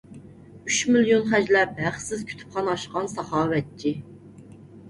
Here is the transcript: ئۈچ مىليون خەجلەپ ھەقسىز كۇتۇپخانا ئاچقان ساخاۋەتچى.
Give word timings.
ئۈچ 0.69 0.77
مىليون 0.95 1.25
خەجلەپ 1.33 1.77
ھەقسىز 1.87 2.25
كۇتۇپخانا 2.31 2.75
ئاچقان 2.77 3.11
ساخاۋەتچى. 3.15 3.93